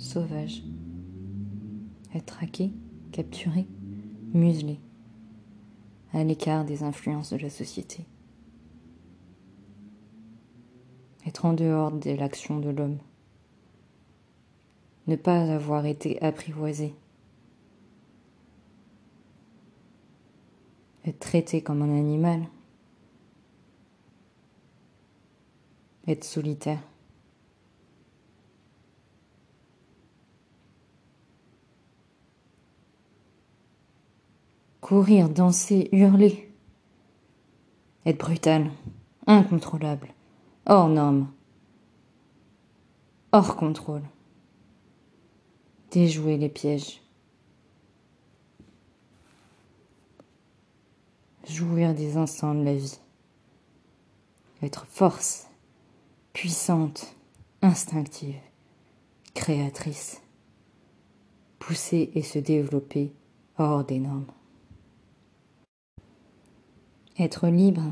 sauvage. 0.00 0.64
Être 2.14 2.26
traqué, 2.26 2.72
capturé, 3.12 3.66
muselé, 4.32 4.80
à 6.12 6.24
l'écart 6.24 6.64
des 6.64 6.82
influences 6.82 7.32
de 7.32 7.38
la 7.38 7.50
société. 7.50 8.04
Être 11.26 11.44
en 11.44 11.52
dehors 11.52 11.92
de 11.92 12.10
l'action 12.10 12.58
de 12.58 12.70
l'homme. 12.70 12.98
Ne 15.06 15.16
pas 15.16 15.42
avoir 15.54 15.86
été 15.86 16.20
apprivoisé. 16.22 16.94
Être 21.04 21.18
traité 21.18 21.62
comme 21.62 21.82
un 21.82 21.98
animal. 21.98 22.46
Être 26.06 26.24
solitaire. 26.24 26.80
Courir, 34.80 35.28
danser, 35.28 35.88
hurler. 35.92 36.50
Être 38.06 38.18
brutal, 38.18 38.70
incontrôlable, 39.26 40.08
hors 40.66 40.88
norme, 40.88 41.30
hors 43.32 43.56
contrôle. 43.56 44.02
Déjouer 45.90 46.36
les 46.38 46.48
pièges. 46.48 47.02
Jouir 51.46 51.94
des 51.94 52.16
instants 52.16 52.54
de 52.54 52.62
la 52.62 52.74
vie. 52.74 53.00
Être 54.62 54.86
force, 54.86 55.48
puissante, 56.32 57.14
instinctive, 57.60 58.40
créatrice. 59.34 60.22
Pousser 61.58 62.10
et 62.14 62.22
se 62.22 62.38
développer 62.38 63.12
hors 63.58 63.84
des 63.84 63.98
normes. 63.98 64.26
Être 67.20 67.48
libre, 67.48 67.82